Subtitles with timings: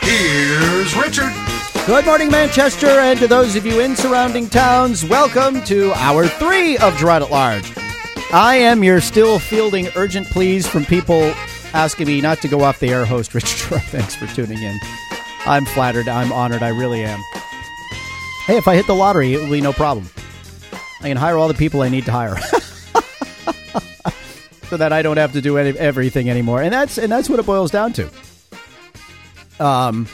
[0.00, 1.30] Here's Richard.
[1.86, 6.78] Good morning, Manchester, and to those of you in surrounding towns, welcome to hour three
[6.78, 7.70] of Girard at Large.
[8.32, 11.34] I am your still fielding urgent pleas from people
[11.74, 13.82] asking me not to go off the air host, Richard.
[13.82, 14.78] Thanks for tuning in.
[15.44, 16.08] I'm flattered.
[16.08, 16.62] I'm honored.
[16.62, 17.20] I really am.
[18.46, 20.08] Hey, if I hit the lottery, it will be no problem.
[21.00, 22.38] I can hire all the people I need to hire.
[24.72, 26.62] so that I don't have to do any, everything anymore.
[26.62, 28.08] And that's and that's what it boils down to.
[29.62, 30.08] Um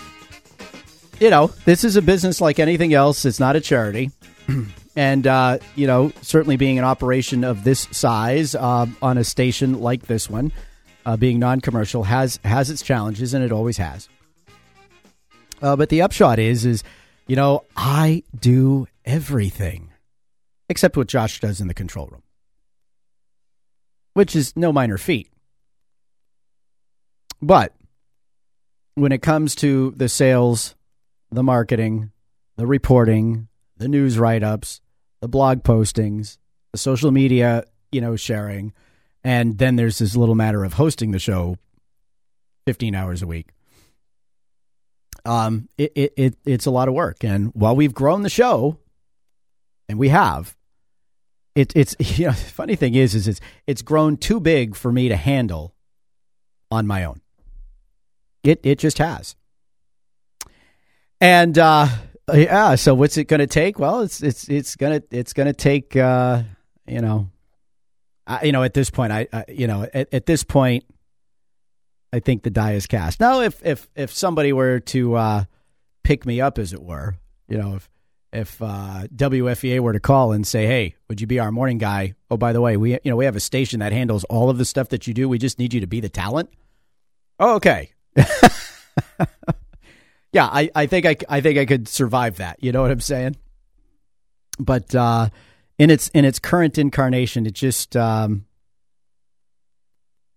[1.20, 3.24] you know, this is a business like anything else.
[3.24, 4.10] It's not a charity.
[4.96, 9.80] and, uh, you know, certainly being an operation of this size uh, on a station
[9.80, 10.52] like this one,
[11.04, 14.08] uh, being non commercial, has, has its challenges, and it always has.
[15.60, 16.84] Uh, but the upshot is, is,
[17.26, 19.90] you know, I do everything
[20.68, 22.22] except what Josh does in the control room,
[24.14, 25.28] which is no minor feat.
[27.40, 27.72] But
[29.00, 30.74] when it comes to the sales
[31.30, 32.10] the marketing,
[32.56, 34.80] the reporting, the news write ups,
[35.20, 36.38] the blog postings,
[36.72, 38.72] the social media, you know, sharing.
[39.24, 41.56] And then there's this little matter of hosting the show
[42.66, 43.48] 15 hours a week.
[45.24, 47.22] Um, it, it, it, it's a lot of work.
[47.22, 48.78] And while we've grown the show,
[49.88, 50.56] and we have,
[51.54, 55.08] it, it's, you know, funny thing is, is it's, it's grown too big for me
[55.08, 55.74] to handle
[56.70, 57.20] on my own.
[58.42, 59.36] It, it just has.
[61.20, 61.88] And uh,
[62.32, 63.78] yeah, so what's it going to take?
[63.78, 66.42] Well, it's it's it's gonna it's gonna take uh,
[66.86, 67.28] you know,
[68.26, 70.84] I, you know at this point I, I you know at, at, this point
[72.12, 73.20] I think the die is cast.
[73.20, 75.44] Now, if if if somebody were to uh,
[76.04, 77.16] pick me up, as it were,
[77.48, 77.88] you know, if
[78.32, 82.14] if uh, WFEA were to call and say, "Hey, would you be our morning guy?"
[82.30, 84.58] Oh, by the way, we you know we have a station that handles all of
[84.58, 85.28] the stuff that you do.
[85.28, 86.50] We just need you to be the talent.
[87.40, 87.92] Oh, okay.
[90.32, 92.62] yeah, I, I think I, I think I could survive that.
[92.62, 93.36] You know what I'm saying?
[94.58, 95.28] But uh,
[95.78, 98.46] in its in its current incarnation, it just um,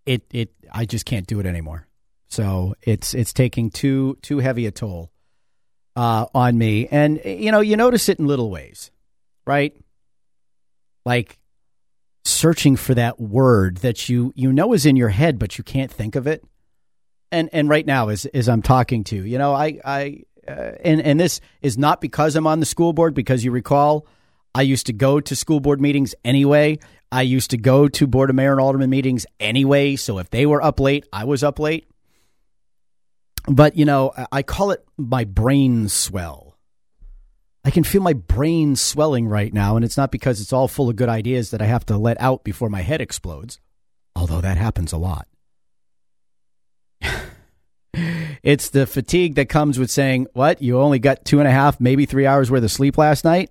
[0.06, 1.88] it it I just can't do it anymore.
[2.28, 5.12] So it's it's taking too too heavy a toll
[5.96, 8.92] uh, on me, and you know you notice it in little ways,
[9.46, 9.75] right?
[11.06, 11.40] Like
[12.24, 15.92] searching for that word that you you know is in your head, but you can't
[15.92, 16.44] think of it
[17.31, 21.02] and and right now as as I'm talking to you know I I uh, and
[21.02, 24.08] and this is not because I'm on the school board because you recall
[24.53, 26.80] I used to go to school board meetings anyway.
[27.12, 29.96] I used to go to board of mayor and alderman meetings anyway.
[29.96, 31.88] So if they were up late, I was up late.
[33.48, 36.58] But you know, I call it my brain swell.
[37.63, 40.90] I can feel my brain swelling right now, and it's not because it's all full
[40.90, 43.59] of good ideas that I have to let out before my head explodes,
[44.16, 45.28] although that happens a lot.
[48.44, 50.62] It's the fatigue that comes with saying, What?
[50.62, 53.50] You only got two and a half, maybe three hours worth of sleep last night?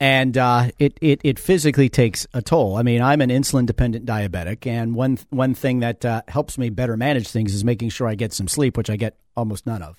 [0.00, 2.76] and uh, it, it it physically takes a toll.
[2.76, 6.70] I mean, I'm an insulin dependent diabetic, and one one thing that uh, helps me
[6.70, 9.82] better manage things is making sure I get some sleep, which I get almost none
[9.82, 9.98] of.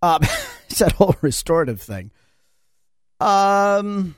[0.00, 0.18] Uh,
[0.68, 2.10] it's that whole restorative thing.
[3.20, 4.14] Um,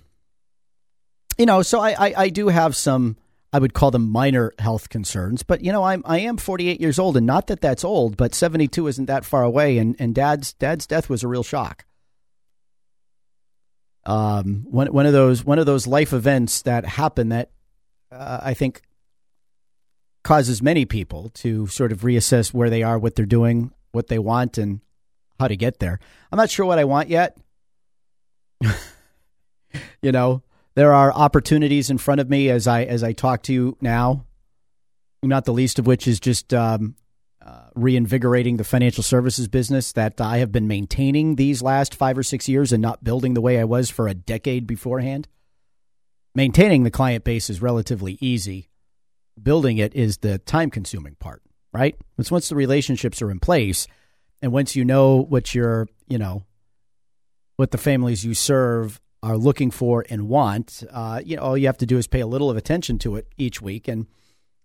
[1.37, 3.17] you know, so I, I, I do have some
[3.53, 5.43] I would call them minor health concerns.
[5.43, 8.35] But you know, I'm I am 48 years old, and not that that's old, but
[8.35, 9.79] 72 isn't that far away.
[9.79, 11.85] And and dad's dad's death was a real shock.
[14.05, 17.51] Um, one one of those one of those life events that happen that
[18.11, 18.83] uh, I think
[20.25, 24.19] causes many people to sort of reassess where they are, what they're doing, what they
[24.19, 24.81] want, and
[25.39, 25.99] how to get there.
[26.31, 27.37] I'm not sure what I want yet.
[30.03, 30.43] you know,
[30.75, 34.25] there are opportunities in front of me as I as I talk to you now.
[35.23, 36.97] Not the least of which is just um,
[37.45, 42.23] uh, reinvigorating the financial services business that I have been maintaining these last five or
[42.23, 45.29] six years and not building the way I was for a decade beforehand.
[46.35, 48.71] Maintaining the client base is relatively easy.
[49.41, 51.43] Building it is the time consuming part,
[51.73, 51.97] right?
[52.17, 53.87] It's once the relationships are in place
[54.41, 56.45] and once you know what your, you know,
[57.57, 61.67] what the families you serve are looking for and want, uh, you know, all you
[61.67, 64.07] have to do is pay a little of attention to it each week, and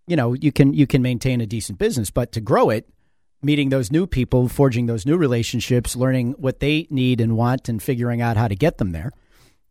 [0.08, 2.10] you know, you can you can maintain a decent business.
[2.10, 2.90] But to grow it,
[3.42, 7.82] meeting those new people, forging those new relationships, learning what they need and want, and
[7.82, 9.12] figuring out how to get them there,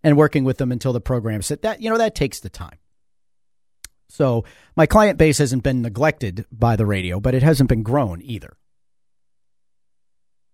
[0.05, 2.79] and working with them until the program set that you know that takes the time.
[4.09, 4.45] So
[4.77, 8.57] my client base hasn't been neglected by the radio, but it hasn't been grown either.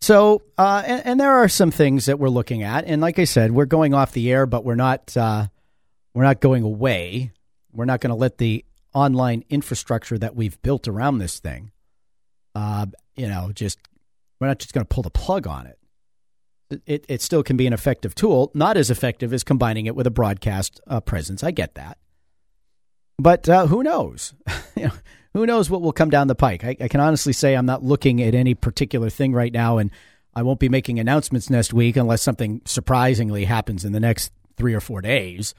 [0.03, 3.25] So, uh, and, and, there are some things that we're looking at, and like I
[3.25, 5.47] said, we're going off the air, but we're not uh,
[6.13, 7.31] we're not going away.
[7.73, 11.71] We're not going to let the online infrastructure that we've built around this thing,
[12.57, 13.79] uh, you know, just
[14.41, 15.79] we're not just going to pull the plug on it.
[16.85, 17.05] it.
[17.09, 20.11] It still can be an effective tool, not as effective as combining it with a
[20.11, 21.45] broadcast uh, presence.
[21.45, 21.97] I get that,
[23.23, 24.35] but uh, who knows?
[24.77, 24.93] you know,
[25.35, 26.65] who knows what will come down the pike?
[26.65, 29.91] I, I can honestly say I'm not looking at any particular thing right now, and
[30.35, 34.75] I won't be making announcements next week unless something surprisingly happens in the next three
[34.75, 35.55] or four days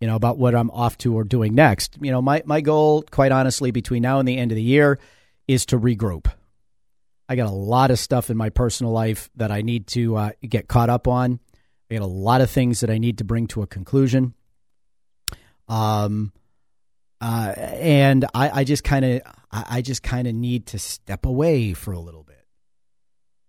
[0.00, 1.96] you know, about what I'm off to or doing next.
[2.00, 4.98] You know, my, my goal, quite honestly, between now and the end of the year
[5.46, 6.30] is to regroup.
[7.28, 10.30] I got a lot of stuff in my personal life that I need to uh,
[10.48, 11.40] get caught up on.
[11.90, 14.34] I got a lot of things that I need to bring to a conclusion.
[15.68, 16.32] Um,
[17.20, 21.72] uh, and I, I just kind of, I just kind of need to step away
[21.72, 22.44] for a little bit.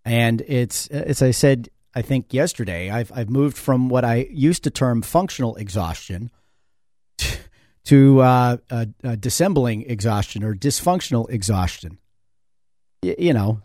[0.06, 4.64] And it's, as I said, I think yesterday, I've, I've moved from what I used
[4.64, 6.32] to term functional exhaustion
[7.86, 12.00] to uh, uh, uh, dissembling exhaustion or dysfunctional exhaustion.
[13.04, 13.62] Y- you know,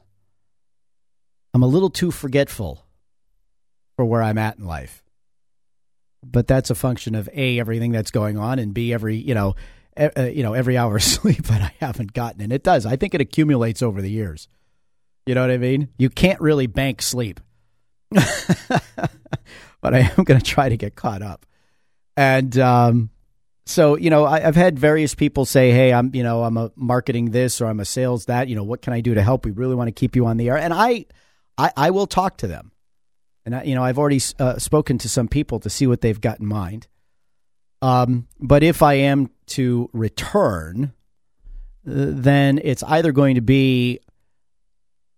[1.52, 2.84] I'm a little too forgetful
[3.96, 5.02] for where I'm at in life.
[6.26, 9.54] But that's a function of A, everything that's going on, and B, every, you know,
[9.96, 12.40] uh, you know, every hour of sleep that I haven't gotten.
[12.40, 12.86] And it does.
[12.86, 14.48] I think it accumulates over the years.
[15.26, 15.88] You know what I mean?
[15.96, 17.40] You can't really bank sleep.
[18.10, 21.46] but I am going to try to get caught up.
[22.16, 23.10] And um,
[23.66, 26.70] so you know I, have had various people say hey i'm you know i'm a
[26.76, 29.44] marketing this or i'm a sales that you know what can i do to help
[29.44, 31.06] we really want to keep you on the air and i
[31.56, 32.72] i, I will talk to them
[33.44, 36.20] and I, you know i've already uh, spoken to some people to see what they've
[36.20, 36.88] got in mind
[37.84, 40.92] um, but if i am to return
[41.86, 44.00] uh, then it's either going to be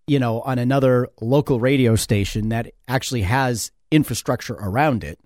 [0.05, 5.19] you know on another local radio station that actually has infrastructure around it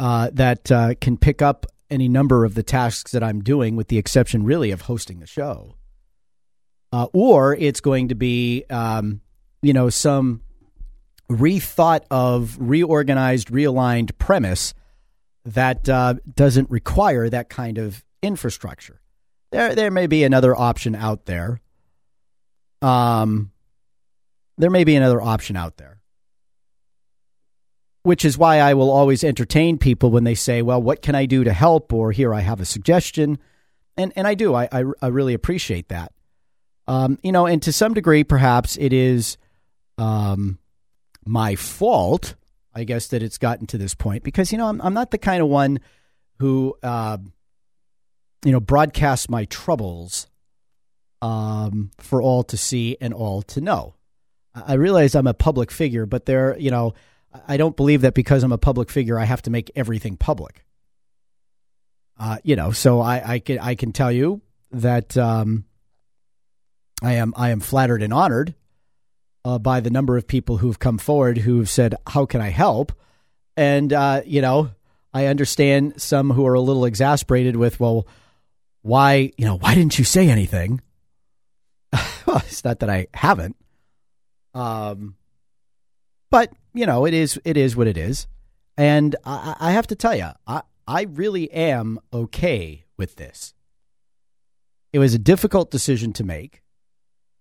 [0.00, 3.88] uh, that uh, can pick up any number of the tasks that I'm doing, with
[3.88, 5.76] the exception really of hosting the show.
[6.92, 9.20] Uh, or it's going to be, um,
[9.62, 10.42] you know, some
[11.30, 14.74] rethought of, reorganized, realigned premise
[15.44, 19.00] that uh, doesn't require that kind of infrastructure.
[19.50, 21.60] There, there may be another option out there.
[22.82, 23.52] Um,
[24.56, 25.94] there may be another option out there
[28.04, 31.26] which is why I will always entertain people when they say, "Well, what can I
[31.26, 33.38] do to help?" or "Here, I have a suggestion,"
[33.96, 34.54] and and I do.
[34.54, 36.12] I I, I really appreciate that.
[36.86, 39.38] Um, you know, and to some degree, perhaps it is
[39.98, 40.58] um,
[41.24, 42.34] my fault.
[42.74, 45.18] I guess that it's gotten to this point because you know I'm I'm not the
[45.18, 45.80] kind of one
[46.38, 47.18] who uh,
[48.44, 50.26] you know broadcasts my troubles
[51.22, 53.94] um, for all to see and all to know.
[54.54, 56.94] I realize I'm a public figure, but there, you know,
[57.48, 60.64] I don't believe that because I'm a public figure, I have to make everything public.
[62.18, 64.40] Uh, you know, so I, I can I can tell you
[64.70, 65.64] that um,
[67.02, 68.54] I am I am flattered and honored
[69.44, 72.92] uh, by the number of people who've come forward who've said, "How can I help?"
[73.56, 74.70] And uh, you know,
[75.12, 78.06] I understand some who are a little exasperated with, "Well,
[78.82, 80.80] why you know why didn't you say anything?"
[82.26, 83.56] well, it's not that I haven't.
[84.54, 85.16] Um,
[86.30, 88.26] but you know, it is it is what it is,
[88.76, 93.54] and I, I have to tell you, I I really am okay with this.
[94.92, 96.63] It was a difficult decision to make.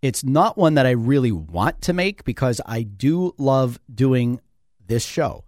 [0.03, 4.41] It's not one that I really want to make because I do love doing
[4.85, 5.45] this show.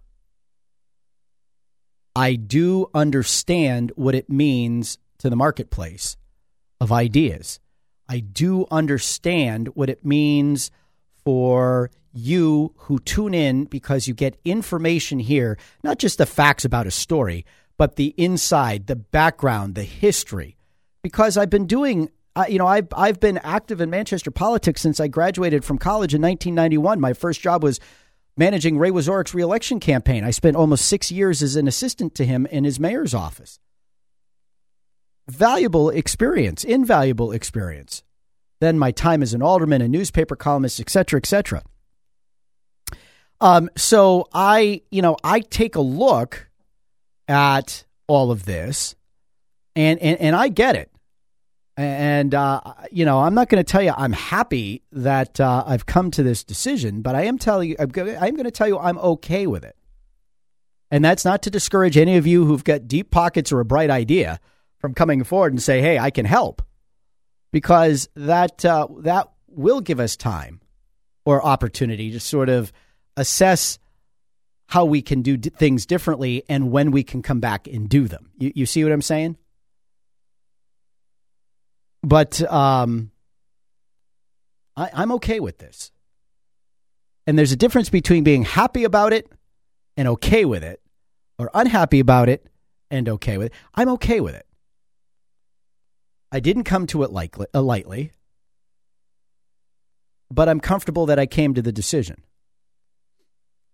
[2.16, 6.16] I do understand what it means to the marketplace
[6.80, 7.60] of ideas.
[8.08, 10.70] I do understand what it means
[11.22, 16.86] for you who tune in because you get information here, not just the facts about
[16.86, 17.44] a story,
[17.76, 20.56] but the inside, the background, the history.
[21.02, 25.00] Because I've been doing, uh, you know, I've, I've been active in Manchester politics since
[25.00, 27.00] I graduated from college in 1991.
[27.00, 27.80] My first job was
[28.36, 30.22] managing Ray Wieczorek's reelection campaign.
[30.22, 33.58] I spent almost six years as an assistant to him in his mayor's office.
[35.26, 38.02] Valuable experience, invaluable experience.
[38.60, 41.62] Then my time as an alderman, a newspaper columnist, et cetera, et cetera.
[43.40, 46.48] Um, so I, you know, I take a look
[47.28, 48.94] at all of this,
[49.74, 50.90] and and, and I get it.
[51.76, 55.84] And uh, you know, I'm not going to tell you I'm happy that uh, I've
[55.84, 58.98] come to this decision, but I am telling you, I'm going to tell you I'm
[58.98, 59.76] okay with it.
[60.90, 63.90] And that's not to discourage any of you who've got deep pockets or a bright
[63.90, 64.40] idea
[64.78, 66.62] from coming forward and say, "Hey, I can help,"
[67.52, 70.60] because that uh, that will give us time
[71.24, 72.72] or opportunity to sort of
[73.16, 73.78] assess
[74.68, 78.08] how we can do d- things differently and when we can come back and do
[78.08, 78.30] them.
[78.38, 79.36] You, you see what I'm saying?
[82.06, 83.10] But um,
[84.76, 85.90] I, I'm okay with this.
[87.26, 89.30] And there's a difference between being happy about it
[89.96, 90.80] and okay with it,
[91.38, 92.46] or unhappy about it
[92.90, 93.52] and okay with it.
[93.74, 94.46] I'm okay with it.
[96.30, 98.12] I didn't come to it lightly, uh, lightly
[100.30, 102.22] but I'm comfortable that I came to the decision.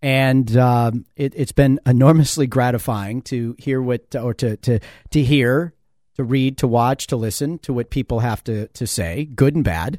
[0.01, 5.75] And um, it, has been enormously gratifying to hear what, or to, to, to hear,
[6.17, 9.65] to read, to watch, to listen to what people have to, to say, good and
[9.65, 9.99] bad.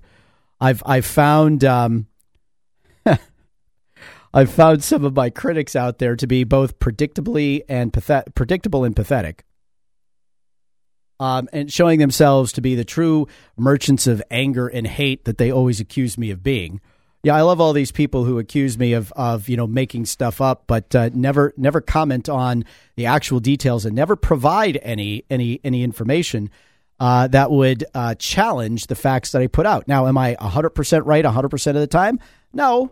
[0.62, 2.08] I've, I've found, um,
[4.34, 8.84] I've found some of my critics out there to be both predictably and pathet- predictable
[8.84, 9.46] and pathetic
[11.20, 15.52] um, and showing themselves to be the true merchants of anger and hate that they
[15.52, 16.82] always accuse me of being.
[17.24, 20.42] Yeah, I love all these people who accuse me of of you know making stuff
[20.42, 22.66] up, but uh, never never comment on
[22.96, 26.50] the actual details and never provide any any any information
[27.00, 29.88] uh, that would uh, challenge the facts that I put out.
[29.88, 32.20] Now, am I hundred percent right hundred percent of the time?
[32.52, 32.92] No,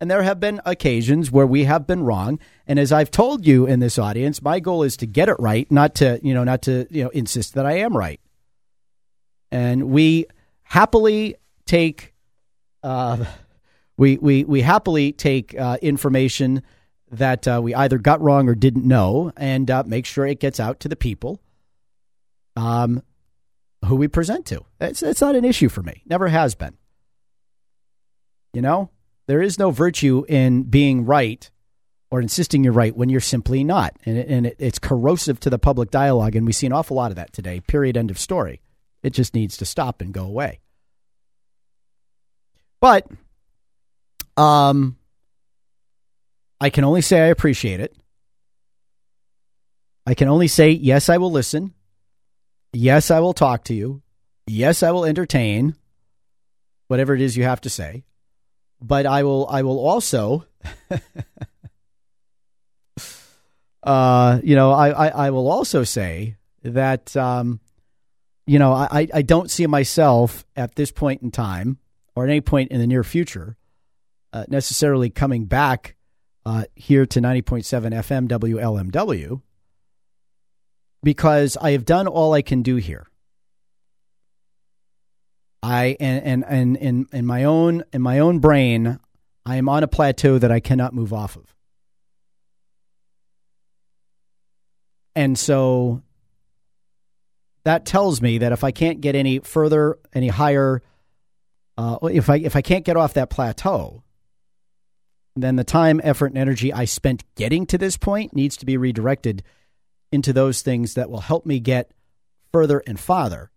[0.00, 2.38] and there have been occasions where we have been wrong.
[2.66, 5.70] And as I've told you in this audience, my goal is to get it right,
[5.70, 8.20] not to, you know, not to, you know, insist that I am right.
[9.50, 10.26] And we
[10.62, 12.12] happily take,
[12.82, 13.24] uh,
[13.96, 16.62] we, we, we happily take uh, information
[17.10, 20.58] that uh, we either got wrong or didn't know and uh, make sure it gets
[20.58, 21.40] out to the people
[22.56, 23.02] um,
[23.84, 24.64] who we present to.
[24.80, 26.02] It's, it's not an issue for me.
[26.06, 26.76] Never has been.
[28.52, 28.90] You know?
[29.26, 31.50] There is no virtue in being right
[32.10, 33.96] or insisting you're right when you're simply not.
[34.04, 36.36] And, it, and it, it's corrosive to the public dialogue.
[36.36, 38.60] And we see an awful lot of that today, period, end of story.
[39.02, 40.60] It just needs to stop and go away.
[42.80, 43.06] But
[44.36, 44.96] um,
[46.60, 47.96] I can only say I appreciate it.
[50.06, 51.72] I can only say, yes, I will listen.
[52.72, 54.02] Yes, I will talk to you.
[54.46, 55.76] Yes, I will entertain
[56.88, 58.04] whatever it is you have to say
[58.84, 60.44] but I will I will also
[63.82, 67.60] uh, you know I, I, I will also say that um,
[68.46, 71.78] you know I, I don't see myself at this point in time
[72.14, 73.56] or at any point in the near future
[74.34, 75.94] uh, necessarily coming back
[76.44, 77.64] uh, here to 90.7
[77.94, 79.40] FM WLMW
[81.02, 83.06] because I have done all I can do here.
[85.62, 88.98] I and and and in my own in my own brain,
[89.46, 91.54] I am on a plateau that I cannot move off of.
[95.14, 96.02] And so
[97.62, 100.82] that tells me that if I can't get any further, any higher,
[101.78, 104.02] uh, if I if I can't get off that plateau,
[105.36, 108.76] then the time, effort, and energy I spent getting to this point needs to be
[108.76, 109.42] redirected
[110.12, 111.90] into those things that will help me get
[112.52, 113.50] further and farther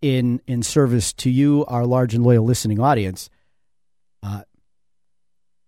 [0.00, 3.28] in in service to you, our large and loyal listening audience,
[4.22, 4.42] uh,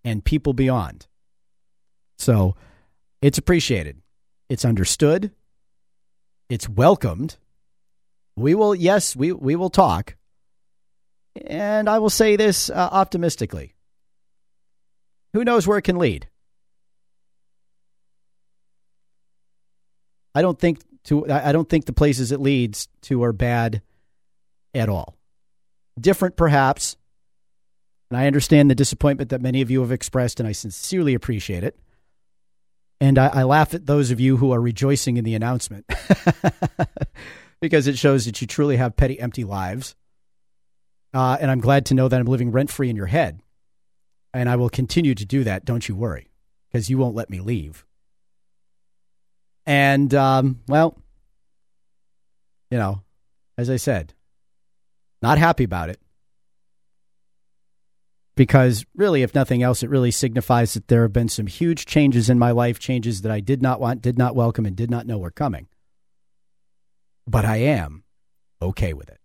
[0.04, 1.08] and people beyond.
[2.18, 2.54] So
[3.22, 4.00] it's appreciated.
[4.48, 5.32] It's understood.
[6.48, 7.36] It's welcomed.
[8.36, 10.16] We will, yes, we, we will talk.
[11.46, 13.74] And I will say this uh, optimistically.
[15.32, 16.28] Who knows where it can lead?
[20.34, 23.82] I don't think to I don't think the places it leads to are bad
[24.74, 25.16] at all.
[25.98, 26.96] Different, perhaps.
[28.10, 31.62] And I understand the disappointment that many of you have expressed, and I sincerely appreciate
[31.62, 31.78] it.
[33.00, 35.86] And I, I laugh at those of you who are rejoicing in the announcement
[37.60, 39.94] because it shows that you truly have petty, empty lives.
[41.14, 43.40] Uh, and I'm glad to know that I'm living rent free in your head.
[44.32, 46.30] And I will continue to do that, don't you worry,
[46.68, 47.84] because you won't let me leave.
[49.66, 50.96] And, um, well,
[52.70, 53.02] you know,
[53.58, 54.14] as I said,
[55.20, 56.00] not happy about it.
[58.36, 62.30] Because really, if nothing else, it really signifies that there have been some huge changes
[62.30, 65.06] in my life, changes that I did not want, did not welcome, and did not
[65.06, 65.68] know were coming.
[67.26, 68.04] But I am
[68.62, 69.19] okay with it.